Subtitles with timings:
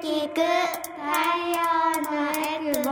[0.00, 0.34] 聞く。
[0.34, 0.42] 太
[1.50, 1.64] 陽
[2.04, 2.90] のエクボ。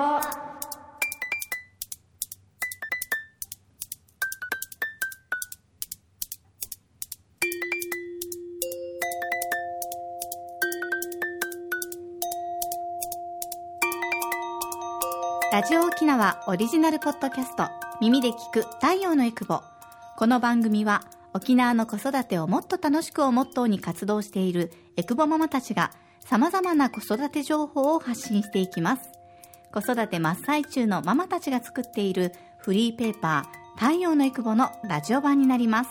[15.53, 17.69] ラジオ沖縄オリジナルポッドキャスト
[18.01, 19.61] 耳で聞く太陽のエクボ。
[20.19, 21.05] この番組は
[21.35, 25.93] 沖縄の子育てをもっと楽しくをモットーに活動しているエクボママたちが
[26.29, 29.11] 様々な子育て情報を発信していきます。
[29.73, 35.91] 子育て真っ最中のママたちが作っているフリーペーパー太陽のエクボのラジオ版になります。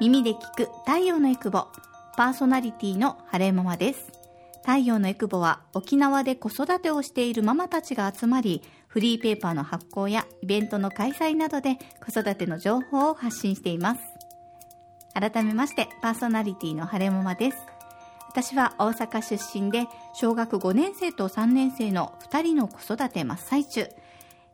[0.00, 1.66] 耳で聞く太陽のエクボ
[2.16, 4.10] パーソナリティの晴れママです。
[4.62, 14.00] 太陽のエクボは沖縄で子育てをしているママたちが集まりフリーペーパーの発行やイベントの開催などで子育ての情報を発信しています。
[15.12, 17.75] 改めましてパーソナリティの晴れママです。
[18.36, 23.88] 私は大阪出身で小学5年生と3年生の2人の子育て真っ最中。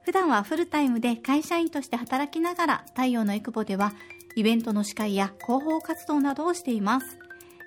[0.03, 3.93] 普段はフルタイムで会社員として働きながら太陽のエクボでは
[4.37, 7.19] イベントの司会や広報活動などをしています。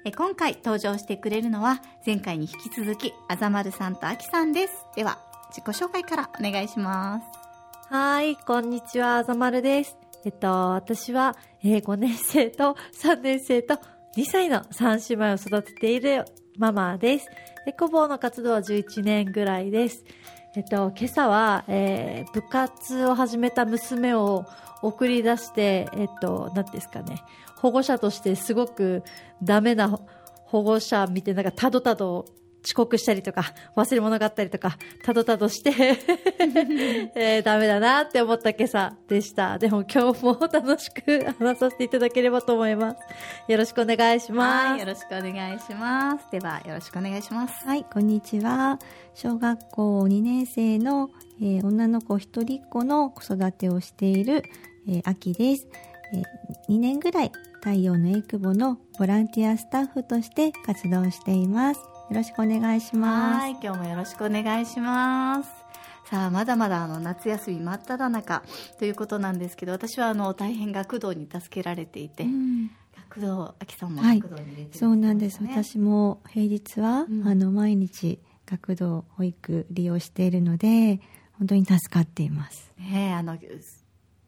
[0.05, 4.73] え今回登場してくれるのは前回に引き続きあざまるさんとあきさんです。
[4.95, 7.25] では自己紹介からお願いします。
[7.93, 9.97] はい、こんにちは、あざまるです。
[10.23, 13.77] えっと、私は、えー5年生と3年生と
[14.15, 16.23] 2歳の3姉妹を育てている
[16.57, 17.27] ママです。
[17.67, 20.05] エコボーの活動は11年ぐらいです。
[20.55, 24.45] えっと、今朝は、えー部活を始めた娘を
[24.81, 27.23] 送り出して、えっと、何ですかね、
[27.57, 29.03] 保護者としてすごく
[29.43, 29.99] ダメな
[30.45, 32.23] 保護者見て、なんかたどたど
[32.65, 35.71] 遅刻したりとか、忘れ物があったりとか、たどたどして、
[37.15, 39.59] えーダメだなって思った今朝でした。
[39.59, 43.51] でも今日も楽しく話させていただければと思います。
[43.51, 44.67] よろしくお願いします。
[44.67, 48.79] はいよろしくお願いしますではよろしくお願いしますはい、こんにちは。
[49.13, 51.09] 小学校2年生の、
[51.41, 54.43] えー女の子一人っ子の子育てをしている、
[54.87, 55.67] えー、秋です、
[56.13, 56.21] え
[56.71, 61.94] 2年ぐらい太陽のエクボのボランティアスタッフとして活動しています。
[62.09, 63.41] よろしくお願いします。
[63.41, 65.49] はい今日もよろしくお願いします。
[66.05, 68.43] さあまだまだあの夏休み真っ只中
[68.77, 72.69] ということなんですけど私はあの大変学童に助けられていて、うん。
[73.09, 75.39] 学童あきさんもはい学童に入れてそうなんです。
[75.41, 77.27] 私も平日は、うん。
[77.27, 81.01] あの毎日学童保育利用しているので
[81.39, 82.71] 本当に助かっています。
[82.77, 83.35] ねえあの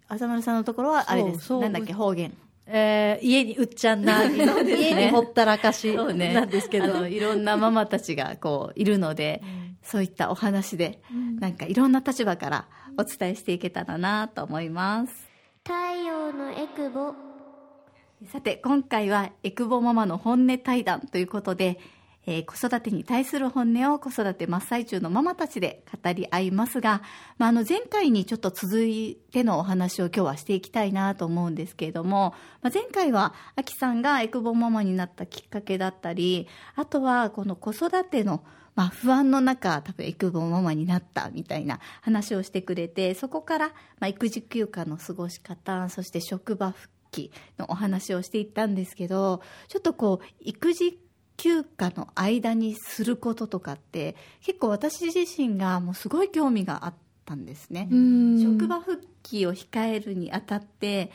[0.07, 1.39] あざまるさんのところはあれです。
[1.39, 1.61] そうそう。
[1.61, 2.35] なんだっけ方言
[2.67, 6.33] えー家にうっちゃんな、 家にほったらかしそうね。
[6.33, 6.85] なんですけど。
[6.85, 9.41] あ のいろんなママたちがこういるので、
[9.81, 11.01] そういったお話で、
[11.39, 12.67] なんかいろんな立場から
[12.97, 15.27] お伝えしていけたらなと思います。
[15.63, 15.73] 太
[16.05, 17.13] 陽のエクボ。
[18.25, 21.79] さて今回はエクボママの本音対談ということで、
[22.27, 27.01] えー子育てに対する本音を子育て真っ最中のママたちで語り合いますが、
[27.37, 38.43] まあ、あの前回にちょっと続いてのお話を今日はしていきたいなと思うんですけれども、まあ、前回はアキさんがエクボママになったきっかけだったりあとはこの子育ての
[38.75, 43.67] まあ、不安の中多分エクボママになったみたいな話をしてくれてそこから、
[43.99, 50.99] まあ、育児休暇の過ごし方そして職場復帰のお話をしていったんですけどちょっとこう育児
[51.37, 56.93] 休暇の間にすることとかって結構私自身がもうすごい興味があっ
[57.25, 57.87] たんですね。
[58.41, 61.11] 職場復帰を控えるにあたって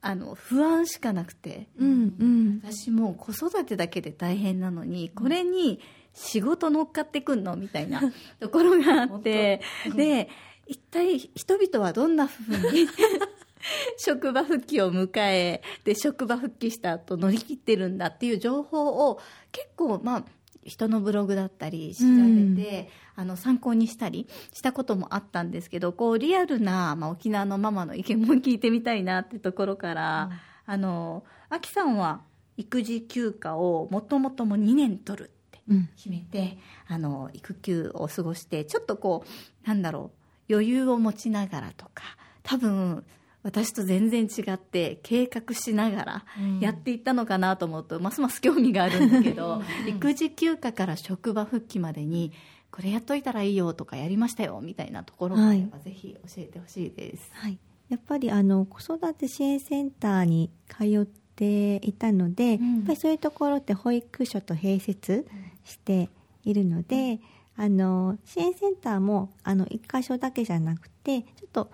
[0.00, 1.68] あの不安しかなくて。
[1.78, 2.60] うんうん。
[2.64, 5.80] 私もう子育てだけで大変なのにこれに
[6.14, 8.00] 仕事乗っかってくんのみたいな
[8.40, 9.60] ところがあって
[9.94, 10.28] で
[10.66, 12.86] 一体人々はどんなふうに
[13.96, 19.20] 職場復帰を迎えで職場復帰した後乗り切ってるんだっていう情報を
[19.52, 20.24] 結構まあ
[20.64, 30.30] 人のブログだったり調べて、あの参考にしたりしたこともあったんですけどこうリアルな、まあ、沖縄のママの意見も聞いてみたいなってところから、
[30.64, 32.22] あのあきさんは
[32.56, 35.88] 育児休暇をもともとも2年取るってうん。
[35.96, 39.24] 決めて、あの育休を過ごしてちょっとこ
[39.64, 40.12] うなんだろ
[40.48, 42.04] う余裕を持ちながらとか
[42.42, 43.04] 多分
[43.42, 46.24] 私と全然違って計画しながら
[46.60, 52.32] やっていったのかなと思うと、ますます興味があるんだけど 育児休暇から職場復帰までに
[52.70, 57.30] これやっといたらいいよとかやりましたよみたいなところがあればぜひ教えてほしいです。
[57.32, 57.58] はい、
[57.88, 62.74] やっぱりあの子育て支援センターに通っていたので、うん。
[62.76, 65.26] やっぱりそういうところって保育所と併設
[65.64, 66.08] して
[66.44, 67.20] いるので、
[67.56, 71.70] あの支援センターもあの1箇所だけじゃなくてちょっと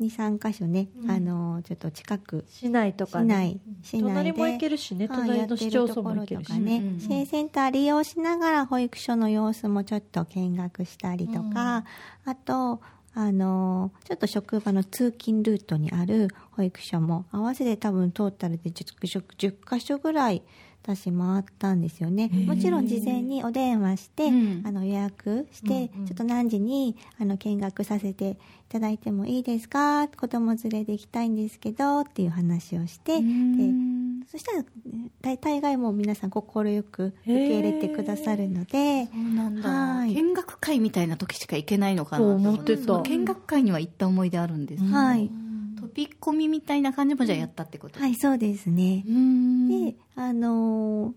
[0.00, 1.10] 23箇所ね、うん。
[1.10, 2.44] あのちょっと近く。
[2.48, 3.58] 市内とかね。
[3.82, 4.00] 市内。
[4.00, 5.06] 市内で隣も行けるしね。
[5.06, 7.00] はい隣の市町村も行けるしね、うんうん。
[7.00, 11.84] 支援センター利用しながら保育所の様子もちょっと見学したりとか、
[12.24, 12.80] あと
[13.14, 20.42] あのちょっと職場の通勤ルートにある保育所も合わせて多分トータルで 10, 10箇所ぐらい
[20.82, 22.30] 私回ったんですよね。
[22.46, 24.62] もちろん事前にお電話して、うん。
[24.64, 26.06] あの予約して、うんうん。
[26.06, 28.36] ちょっと何時にあの見学させてい
[28.68, 30.08] ただいてもいいですか？
[30.08, 34.00] 子供連れで行きたいんですけどっていう話をして、でうん。
[34.30, 34.64] そしたら
[35.22, 36.42] 大大概もう皆さん快
[36.82, 43.00] く受け入れてくださるので見学会みたいな時しか行けないのかなそう思ってた。
[43.02, 45.28] 見学会には行った思い出あるんです、はい。
[45.28, 45.49] 飛
[45.94, 47.98] び込みみたいな感じもじゃあやったってこと？
[48.00, 49.04] はいそうですね。
[49.06, 49.12] う。
[49.12, 49.68] ん。
[49.92, 51.12] であのー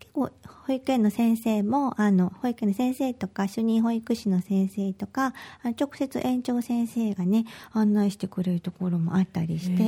[0.00, 0.30] 結構
[0.66, 5.34] 保育園の先生もあの保育園の先生とか主任保育士の先生とか
[5.78, 9.82] 直接園長先生がね案内してくれるところもあったりして、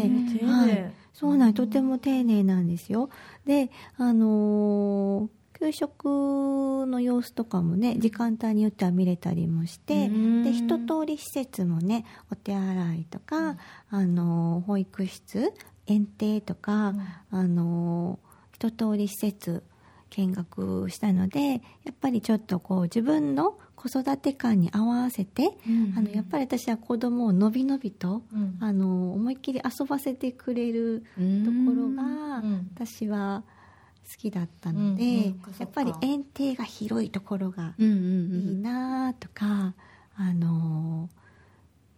[0.44, 3.10] はい、そうなんとても丁寧なんですよ。
[3.46, 5.28] であのー
[5.62, 10.42] 給食の様子とかもね時間帯によっては見れたりもしてうん。
[10.42, 13.56] で一通り施設もねお手洗いとか、
[13.88, 15.52] あのー保育室
[15.86, 16.94] 園庭とか、
[17.30, 19.62] あのー一通り施設
[20.10, 21.58] 見学したのでや
[21.90, 25.94] っぱりちょっとこう自分の子育て感に合わせて、うん。
[25.96, 28.58] あのやっぱり私は子供をのびのびと、うん。
[28.60, 32.02] あの思いっきり遊ばせてくれるところが
[32.38, 32.70] うん。
[32.74, 33.61] 私は好
[34.16, 39.74] きだったので、うんやっぱり園庭が広いところがうんうんうんいいなとか、
[40.16, 41.08] あの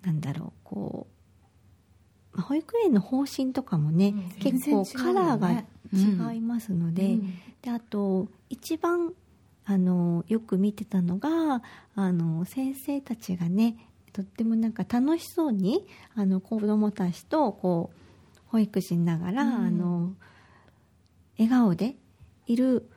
[0.02, 1.06] なんだろうこ
[2.34, 5.64] う、まあ保育園の方針とかもね、うん結構カラーが
[6.32, 7.34] 違いますので,、うん。
[7.62, 9.12] であと一番
[9.66, 11.62] あのよく見てたのが
[11.94, 13.76] あの先生たちがね
[14.12, 19.54] とってもなんか楽しそうにあの子どもたちとこう保育しながら、うん。
[19.54, 20.12] あの
[21.36, 21.96] 笑顔で
[22.46, 22.88] いる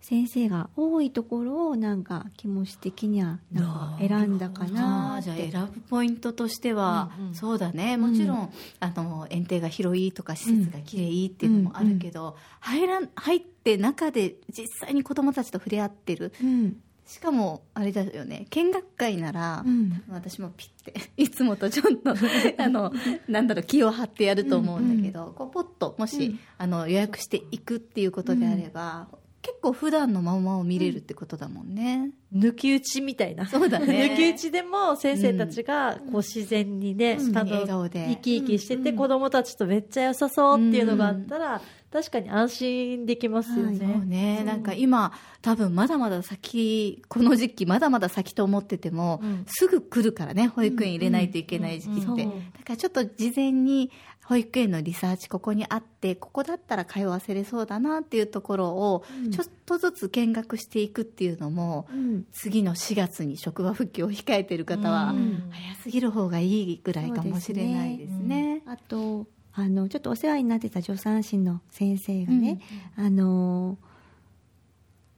[0.00, 7.34] 先生が多いところをなんか気持ち的にはなんか選んだかあなあじゃあ選ぶポイントとしては、うんうん。
[7.34, 7.96] そうだね。
[7.96, 18.46] もちろん、あの園庭が広いとか施設がきれいっていうのもあるけど、入らん入って中で実際に子どもたちと触れ合ってるうんしかもあれだよね。
[18.50, 20.04] 見学会なら、うん。
[20.10, 22.10] 私もピッて いつもとちょっと
[22.62, 22.92] あの
[23.26, 26.38] なんだろう気を張ってやると思うんだけど、こうポッともし、うん。
[26.58, 29.08] あの予約していくっていうことであれば、
[29.40, 33.46] 結構普段のままを見れるってことだもんね、抜き打ちみたいな。
[33.46, 34.12] そうだね。
[34.12, 37.38] 抜き打ちでも先生たちがこう自然にね、うん。
[37.38, 38.08] あの笑顔で。
[38.10, 38.96] 生き生きしてて、うん。
[38.96, 43.78] 子供たちとめっちゃ良さそうっていうのがあったら、確かに安心できますよはいね。
[43.78, 49.44] そうね、なんか今多分まだまだ先この時期まだまだ先と思ってても、うん。
[49.46, 52.34] すぐ来るからね保育園入れないといけない時期って、だか
[52.70, 53.90] らちょっと事前に
[54.26, 59.30] 保育園のリサーチここにあってここだったら通わせれそうだなっていうところをうん。
[59.30, 62.26] ちょっとずつ見学していくっていうのも、うん。
[62.32, 65.48] 次の4月に職場復帰を控えている方は、うん。
[65.50, 68.62] 早すぎる方がいいぐらいかもしれないですね。
[68.66, 69.26] あと
[69.60, 72.60] あのちょっとお世話になってた助産師の先生がね、
[72.96, 73.76] あの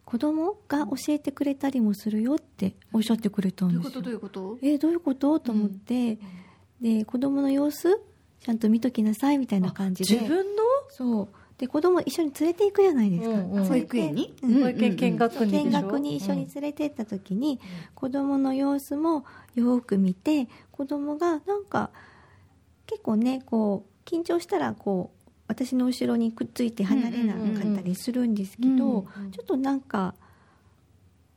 [0.06, 4.00] 子供が教えてくれたりもするよっておっしゃってくれたんですよ。
[4.00, 4.58] どういうこと？
[4.62, 5.38] えどういうこと？
[5.40, 6.16] と思って、
[6.80, 8.00] で子供の様子
[8.40, 10.14] ちゃんと見ときなさいみたいな感じで。
[10.14, 10.62] 自分の？
[10.88, 11.28] そう。
[11.58, 13.64] で子供一緒に連れて行くじゃないですか、うんうん。
[13.66, 14.62] 保育園に、うん。
[14.62, 17.60] 保育園見学に見学に一緒に連れて行った時に、
[17.94, 21.90] 子供の様子もよく見て子供がなんか
[22.86, 30.14] 結構ねこう緊張したらこう私の後ろにくっついて離れなかったりするんですけど、うんうんうんちょっとなんか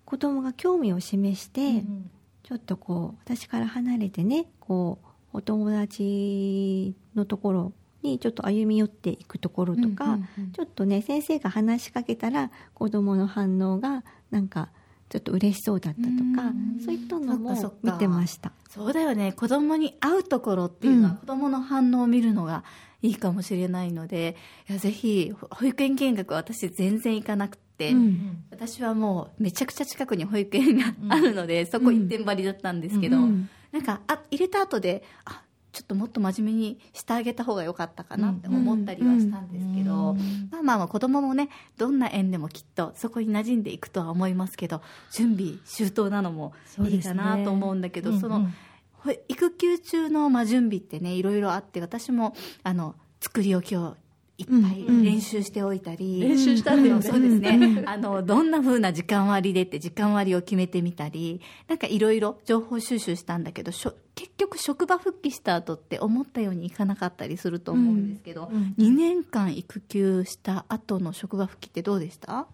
[0.05, 2.09] 子供が興味を示して、うん。
[2.43, 4.99] ちょっとこう私から離れてねこ
[5.33, 10.51] うお友達のところにちょっと歩み寄っていくところとか、うんうんうん。
[10.51, 14.69] ちょっとね先生が話しかけたら子供の反応がなんか
[15.13, 16.83] ちょっと嬉しそうだったとかうん。
[16.83, 17.53] そういったのも
[17.83, 18.51] 見てました。
[18.67, 19.31] そうだよね。
[19.31, 21.17] 子供に会うところっていうのは、うん。
[21.17, 22.63] 子供の反応を見るのが
[23.03, 24.35] いいかもしれないので
[24.67, 28.43] いやぜひ保育園見学は私全然行かなくて、うん。
[28.49, 33.49] 私はもうめちゃくちゃ近くに保育園があるので、そこ一点張りだったんですけど、うん。
[33.71, 35.42] なんかあ入れた後であ
[35.73, 46.53] ちょっともっと真面目にしてあげた方が良かったかなって思ったりはしたんですけど、うんまあまあまあ子供もねどんな園でもきっとそこに馴染んでいくとは思いますけど準備周到なのも
[46.87, 48.47] いいかなと思うんだけどその、
[48.91, 53.97] ほ育休中のまあ準備ってねいろいろあって私もあの作り置きを
[54.37, 61.39] いっぱい練習しておいたり、練習したんだよねそうですね、あのどんな風な時間割でって時間割を決めてみたり。
[61.67, 72.47] なんかいろいろ情報収集したんだけどしょ結局職場復帰した後って思ったようにいかなかったりすると思うんですけど、うん2年間育休した後の職場復帰ってどうでした？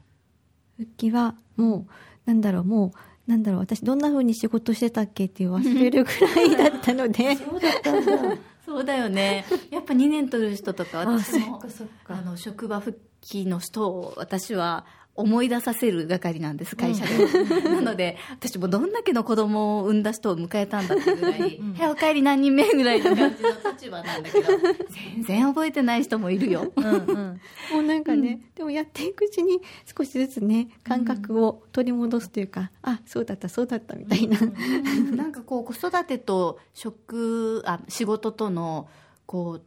[0.77, 1.91] 復帰はもう
[2.25, 2.87] なんだろうも
[3.27, 7.35] うなんだろう私どんな風に仕事してたっけって忘れるぐらいだったので。
[7.37, 9.45] そうだったんだそうだよね。
[9.71, 11.61] やっぱ2年取る人とかあ私も
[12.07, 14.85] あの職場復帰の人を私は
[15.19, 21.41] 思い出させる係なんです会社で、 なので私もどんだけの子供を産んだ人を迎えたんだっていうぐらい
[21.77, 24.47] 「はいお帰り何人目?」ぐらいの感じの立場なんだけど
[25.15, 26.71] 全然覚えてない人もいるよ。
[26.73, 27.41] うんうん。
[27.73, 29.61] もうなんかね、でもやっていくうちに
[29.97, 34.39] 少しずつね感覚を取り戻すというか、あそうだったそうだったみたいな、
[35.15, 38.87] なんかこう子育てと職あ仕事との
[39.25, 39.61] こう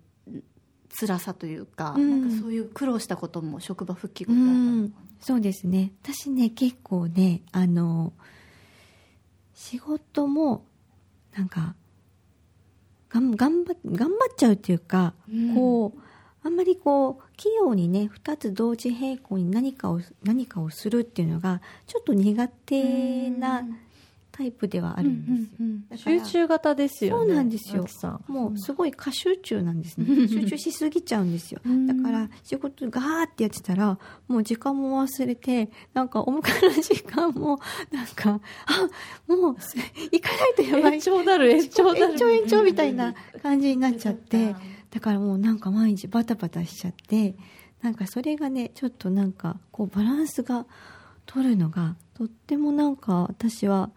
[0.95, 2.23] 辛さというか,、うん。
[2.23, 4.95] なんかそういう苦労したことも職場復帰後うだったのん。
[5.21, 5.93] そうですね。
[6.03, 8.13] 私ね結構ねあの
[9.55, 10.65] 仕事も
[11.37, 11.75] なんか
[13.09, 15.55] がん頑張頑張っちゃうっていうか、うん。
[15.55, 16.01] こう
[16.45, 23.65] あんまりこう器用にね2つ同時並行に何かを何かをするっていうのがちょっと苦手な
[24.33, 27.87] タイプではあるんですよ、うんうんだから集中型ですよねそうなんですよ。
[28.29, 30.27] もうすごい過集中なんですね。
[30.27, 31.61] 集中しすぎちゃうんですよ。
[31.65, 31.87] うん。
[31.87, 33.99] だから仕事ガーってやってたら
[34.29, 37.61] もう時間も忘れてなんかお迎えの時間も
[37.91, 39.57] なんかあもう
[40.11, 40.95] 行かないとやばい。
[40.95, 42.13] 延長なる延長なる。
[42.13, 44.55] 延長延長みたいな感じになっちゃって
[44.91, 47.35] だからもうなんか毎日バタバタしちゃって
[47.83, 50.67] なんかそれがねちょっとなんかこうバランスが
[51.27, 53.91] 取るのがとってもなんか私は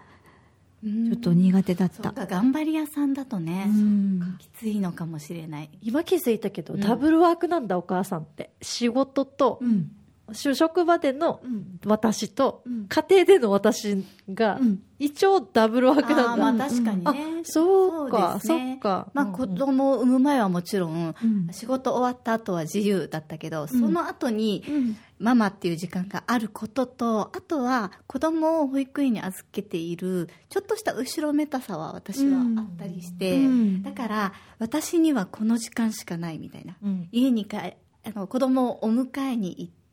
[0.86, 2.04] ちょっと苦手だった。
[2.04, 4.38] そうか頑張り屋さんだとね、うん。
[4.38, 5.70] きついのかもしれない。
[5.82, 6.80] 今気づいたけど、うん。
[6.80, 8.52] ダブルワークなんだお母さんって。
[8.62, 9.92] 仕事と、うん
[10.32, 11.80] 就職場でのうん。
[11.86, 12.88] 私と、うん。
[12.88, 14.04] 家庭での私
[14.34, 14.84] が、うん。
[14.98, 18.80] 一応ダブルワークあなんだ、ーまあ確かにあね、そうかですね。
[18.82, 19.10] か。
[19.14, 21.48] まあ、子供を産む前はもちろんうん。
[21.52, 24.98] 仕事終わった後は自由だったけど、その後にうん。
[25.18, 33.84] ママっていう時間があることとあとは子供を保育園に預けているちょっとした後ろめたさは私はあったりして、うん。
[33.84, 36.76] だから私にはこの時間しかないみたいな。
[36.84, 37.08] うん。
[37.12, 37.76] 家に帰あ
[38.14, 39.85] の子供をお迎えに行って、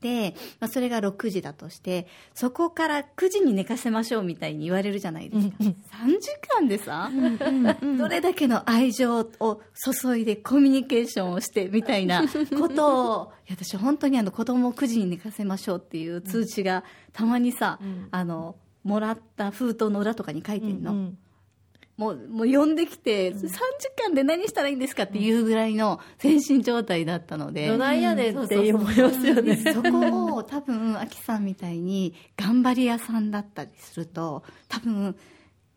[0.60, 6.12] まあ、それが6時だとしてそこから9時に寝かせましょうみたいに言われるじゃないですか、うんうん。
[6.14, 9.60] 3時間でさ、うんどれだけの愛情を
[10.02, 12.24] 注いでコミュニケーションをしてみたいな
[12.58, 18.08] ことをいや私本当にあの子供を9時に寝かせましょうっていう通知がたまにさ、うん。
[18.10, 21.18] あのもらった封筒の裏とかに書いてんの、うん
[22.02, 23.52] もうもう呼んできて、3時
[23.96, 29.56] 間で何したらいいんですかっていうぐらいの精神状態だったので、どないやねんって思いますよね。
[29.56, 35.16] そこを多分アキさんみたいに頑張り屋さんだったりすると多分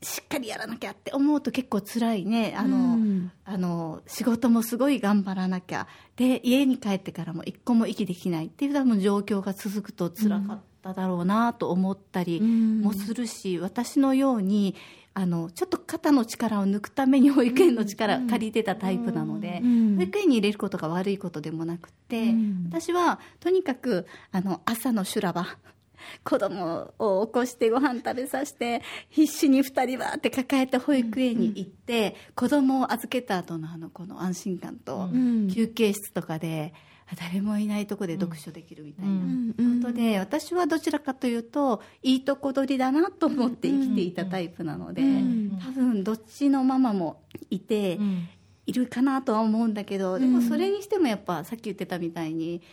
[0.02, 2.54] しっかりやらなきゃって思うと結構辛いね。
[2.58, 3.32] あの、うん。
[3.44, 5.88] あの仕事もすごい頑張らなきゃ。
[6.16, 14.76] で家に帰ってからも一個も息できないっていう多分状況が続くと辛かっただろうなと思ったりもするし、私のように
[15.18, 19.96] あのちょっと肩の力を抜くために保育園の力借りてたタイプなので、うん。
[19.96, 22.66] 保育園に入れることが悪いことでもなくて、うん。
[22.70, 25.48] 私はとにかくあの朝の修羅場
[26.26, 35.48] 子供を起こしてご飯食べさせて必死に2人はって抱えて保育園に行って、子供を預けた後のあのこの安心感と、うん。
[35.48, 36.74] 休憩室とかで
[37.14, 39.12] 誰もいないとこで読書できるみたいな。
[39.12, 39.82] うん。
[39.82, 45.60] ことで私はどちらかというといいとこ取りだなと思って生きていたタイプなので、うん。
[45.64, 48.28] 多分どっちのママもいて、うん。
[48.68, 52.64] いるかなとは思うんだけどでもそれにしてもやっぱさっき言ってたみたいに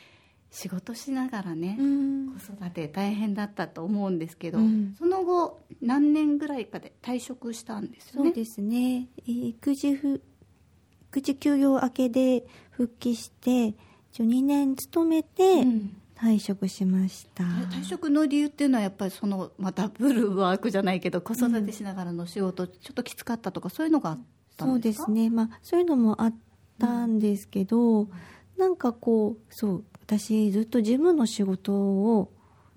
[0.51, 2.29] 仕事しながらね、うん。
[2.29, 4.95] 子育て大変だったと思うんですけど、うん。
[4.99, 8.31] その後何年ぐらいかで退職したんですよね。
[8.31, 9.09] そうですね。
[9.19, 10.23] えー育児ふ
[11.11, 13.75] 育児休業明けで復帰して
[14.12, 15.97] 一応2年勤めてうん。
[16.14, 24.21] 退職しました、退職の理由っていうのはやっぱりその、まあ、ダブルワークじゃないけど子育てしながらの仕事、ちょっときつかったとかそういうのがあっ
[24.57, 24.92] たそうんでか？
[24.92, 25.31] ですすね。
[25.31, 26.35] まあそういうのもあっ
[26.78, 28.07] たんですけど、
[28.57, 32.31] なんかこうそう私ずっと事務の仕事を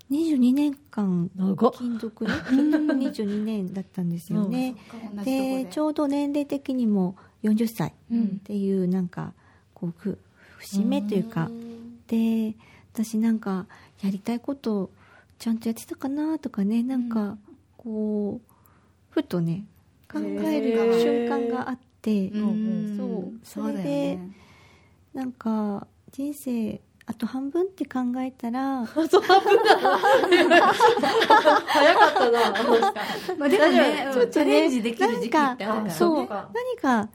[0.10, 4.76] 22年間勤続ね勤続22年だったんですよね、
[5.24, 5.66] で。
[5.66, 9.34] ちょうど年齢的にも40歳うんっていうなんか
[9.76, 10.18] こうふ
[10.58, 11.50] 節目というか。
[12.08, 12.56] で
[12.94, 13.66] 私なんか
[14.02, 14.92] やりたいこと
[15.40, 17.38] ちゃんとやってたかなとかねなんか
[17.78, 18.52] こう
[19.10, 19.66] ふとね
[20.12, 24.32] 考える瞬間があって、うんそれでね。
[25.14, 30.74] なんか人生あと半分って考えたら そう半分だ。
[31.66, 32.40] 早かったな。
[33.38, 37.10] まあでもねちょっとねチャレンジできる時期ってあるからそうか何か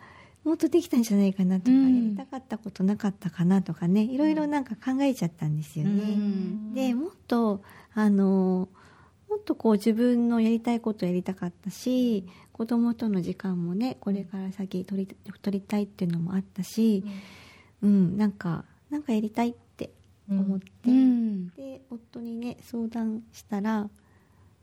[0.44, 1.94] もっとできたんじゃないかなとか、うん。
[1.94, 6.02] やりたかったことなかったかなとかねいろいろなんか考えちゃったんですよね。
[6.02, 6.75] うん。
[6.75, 7.62] でもっと
[7.94, 8.68] あの
[9.28, 17.04] もっとこう自分のやりたいことやりたかったし子供との時間もねこれから先取り取りたいっていうのもあったし、
[17.82, 19.90] うん、なんかなんかやりたいって
[20.28, 21.49] 思って、うん。
[21.50, 23.88] で夫にね相談したら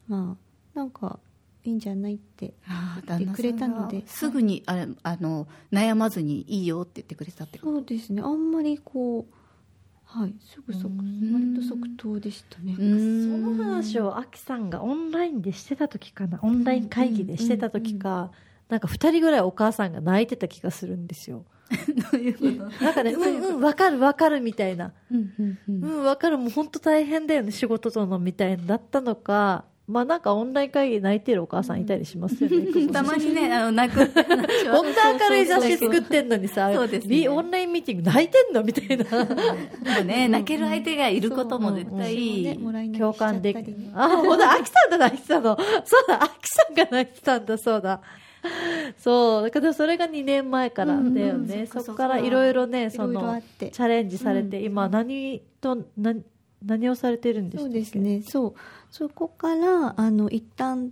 [0.07, 0.38] ま
[0.75, 1.19] あなんか
[1.67, 7.71] いいんじゃないってああ言ってくれたのですぐにあれあの悩まずにいいよって言ってくれたってこと？
[7.74, 8.21] そうですね。
[8.21, 9.33] あんまりこう
[10.05, 11.33] はいすぐ即うん。
[11.33, 12.74] 割と即答でしたね。
[12.77, 16.39] その話をアキさんがオンラインでしてた時かな？
[16.41, 18.31] オンライン会議でしてた時か、
[18.69, 21.43] なんか2人ぐらいお母さんが泣いてた気がするんですよ。
[22.12, 22.45] どういうこ
[22.79, 22.86] と？
[22.86, 24.93] なんかねうんうん分かる分かるみたいな。
[25.12, 25.83] うんうんうん。
[25.83, 26.38] うん分かる。
[26.38, 32.88] もう本当大変だよね仕事とのみたいだったのかまあなんかオンライン会議で泣いてるお母さんいたりしますよね。
[32.91, 34.06] たまにねあの泣く。
[34.06, 38.63] こんな明るい雑誌作ってんのにさ、そうですねビオンラインミーティング泣いてんの？
[38.63, 39.06] みたいな。
[39.06, 42.60] でもね泣ける相手がいることも絶対
[42.98, 45.58] 共感できりねあ、ほんと、アキさんが泣いてたの。
[45.86, 48.01] そうだ、アキさんが泣いてたんだ、そうだ。
[48.98, 49.44] そう。
[49.44, 51.65] だからそれが2年前からだよね。
[51.65, 56.24] そこからいろいろね、そのチャレンジされて、今何と、何、
[56.65, 57.97] 何をされてるんですかそうです。
[57.97, 58.21] ね。
[58.23, 58.53] そう。
[58.91, 60.91] そこからあの一旦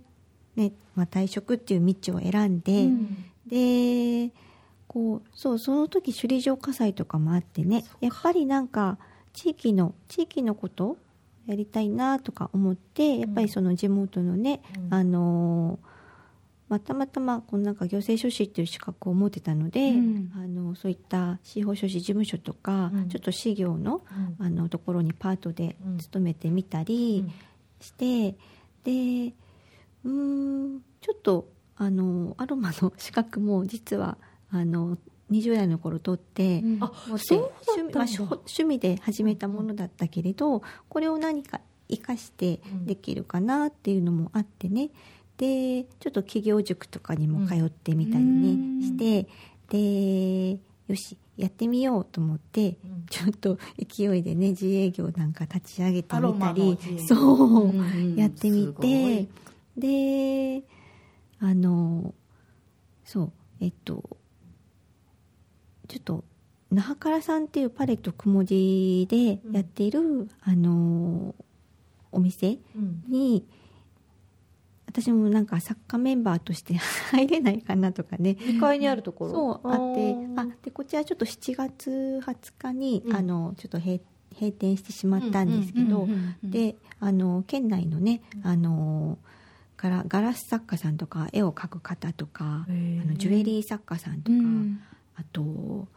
[0.54, 3.24] ね、まあ、退職っていう道を選んで、うん。
[3.46, 4.32] で
[4.88, 8.98] こうそうその時首里城火災とかもあってねやっぱりなんか
[9.32, 10.96] 地域の地域のこと
[11.46, 14.94] やりたいなとか思ってやっぱりその地元のね、うん。
[14.94, 15.95] あのー
[16.68, 20.32] まあたまたまこのなんか行政書士っていう資格を持ってたので、うん。
[20.34, 23.08] あのそういった司法書士事務所とか、うん。
[23.08, 24.02] ちょっと事業の
[24.40, 24.46] うん。
[24.46, 25.98] あのところにパートでうん。
[25.98, 27.24] 勤めてみたり
[27.80, 28.32] して、
[28.82, 29.34] で
[30.04, 34.18] うーんちょっとあのアロマの資格も実は
[34.50, 34.98] あの
[35.30, 36.74] 20代の頃取って、うん。
[36.76, 38.00] ってそうだったんだ。
[38.00, 44.90] 趣味まあ趣味で始めたものだったけれどこれを何か生かしてできるかなっていうのもあってね
[45.38, 48.82] でちょっと企業塾とかにも通ってみたりね、うん。
[48.82, 49.28] して
[49.68, 53.06] でよしやってみようと思ってうん。
[53.10, 58.16] ちょっと勢いでね自営業なんか立ち上げてみたりそう、うんうん。
[58.16, 59.28] やってみてい。
[59.76, 60.62] で
[61.38, 62.14] あの
[63.04, 64.16] そうえっと
[65.88, 66.24] ちょっと
[66.72, 71.34] 那覇からさんっていうパレットくもじでやっている、あの
[72.10, 73.04] お店うん。
[73.08, 73.44] に
[74.96, 76.74] 私もなんか作家メンバーとして
[77.12, 78.36] 入れないかなとかね。
[78.40, 79.30] 2階にあるところ。
[79.30, 80.14] そうあって。
[80.14, 83.16] ーあでこちらちょっと7月20日に、うん。
[83.16, 84.00] あのちょっと閉
[84.32, 86.08] 閉店してしまったんですけど、
[86.42, 89.18] であの県内のねあの
[89.76, 94.80] ガラガラス作家さんとか絵を描く方とかあのジュエリー作家さんとか、うん。
[95.16, 95.88] あと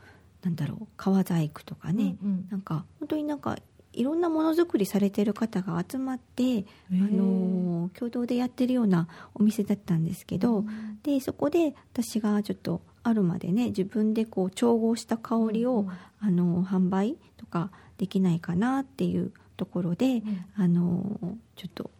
[0.43, 2.47] なんだろう革細工とかね、うんうん。
[2.49, 3.57] なんか本当になんか
[3.93, 10.63] いろんなものづくりされてる方が集まって、あの共同でやってるようなお店だったんですけど、
[11.03, 15.87] でそこで私がちょっとアロマでね自分でこう調合した香りを、
[16.19, 20.21] あの販売とかできないかなっていうところで、
[20.55, 21.91] あのちょっと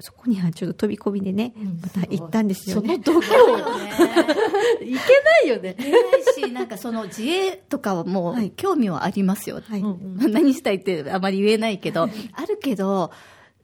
[0.00, 1.80] そこにはちょっと飛び込みでね、うん。
[1.82, 2.98] また行ったんですよそね。
[2.98, 4.98] の度胸いけな
[5.44, 5.74] いよね。
[5.78, 6.00] 言えない
[6.34, 8.46] しなんかその自営とかはもはい。
[8.46, 9.82] う興味はありますよ、はい。
[10.30, 12.02] 何したいってあまり言えないけど。
[12.04, 12.08] あ
[12.46, 13.10] るけど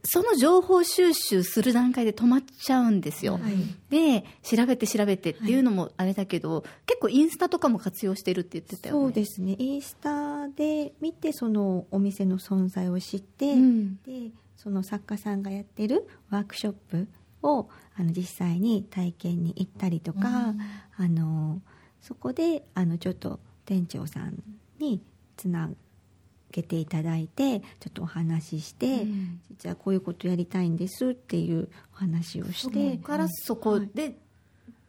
[0.07, 3.55] その情報収集する段階で止まっちゃうんですよ、はい。
[3.89, 9.01] で調べて調べてっていうのもあれだけど、結構インスタとかも活用してるって言ってたよね。
[9.01, 9.57] そうですね。
[9.59, 13.97] インスタで見てそのお店の存在を知って、うん。
[14.05, 14.31] で
[14.65, 17.09] その作家さんがやってるワークショップ
[17.43, 20.55] をあの実際に体験に行ったりとか、
[20.97, 21.61] あの
[22.01, 24.43] そこであのちょっと店長さん
[24.79, 25.03] に
[25.37, 25.71] つな
[26.51, 29.41] げていただいてちょっとお話しして、うん。
[29.51, 34.17] 実はこういうことやりたいんですっていうお話をしそてこからそこで、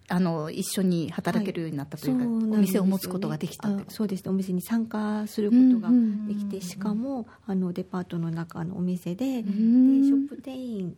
[0.07, 2.45] あの一緒に働けるようになったというか、そうなんです。
[2.45, 4.29] よねお店を持つことができたそうですね。
[4.31, 10.97] お店に参加することがうんできて、しかもあのデパートの中のお店で,、でシんョップ店員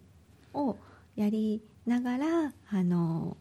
[0.53, 0.75] を
[1.15, 3.37] やりながらあの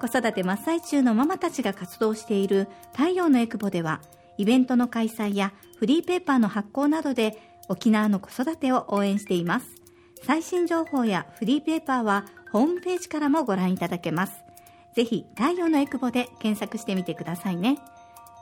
[0.00, 4.00] 子育て真っ最中のママたちが活動している太陽のエクボでは、
[4.38, 9.66] イベントの開催やフリーペーパーの発行などで沖縄の子育てを応援しています。
[10.22, 14.45] 最新情報やフリーペーパーはホームページからもご覧いただけます。
[14.96, 17.78] ぜひ太陽のエクボで検索してみてくださいね。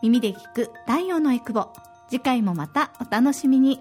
[0.02, 1.70] 耳で聞く太陽のエクボ。
[2.08, 3.80] 次回もまたお楽しみに。